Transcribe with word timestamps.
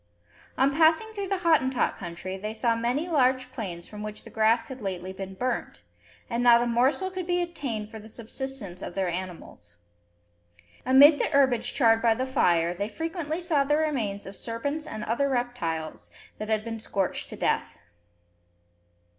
On 0.57 0.73
passing 0.73 1.11
through 1.13 1.27
the 1.27 1.37
Hottentot 1.41 1.95
country, 1.95 2.35
they 2.35 2.55
saw 2.55 2.73
many 2.75 3.07
large 3.07 3.51
plains 3.51 3.87
from 3.87 4.01
which 4.01 4.23
the 4.23 4.31
grass 4.31 4.67
had 4.67 4.81
lately 4.81 5.13
been 5.13 5.35
burnt; 5.35 5.83
and 6.27 6.41
not 6.41 6.59
a 6.63 6.65
morsel 6.65 7.11
could 7.11 7.27
be 7.27 7.39
obtained 7.43 7.91
for 7.91 7.99
the 7.99 8.09
subsistence 8.09 8.81
of 8.81 8.95
their 8.95 9.09
animals. 9.09 9.77
Amid 10.87 11.19
the 11.19 11.25
herbage 11.27 11.75
charred 11.75 12.01
by 12.01 12.15
the 12.15 12.25
fire, 12.25 12.73
they 12.73 12.89
frequently 12.89 13.39
saw 13.39 13.63
the 13.63 13.77
remains 13.77 14.25
of 14.25 14.35
serpents 14.35 14.87
and 14.87 15.03
other 15.03 15.29
reptiles, 15.29 16.09
that 16.39 16.49
had 16.49 16.63
been 16.65 16.79
scorched 16.79 17.29
to 17.29 17.35
death. 17.35 17.77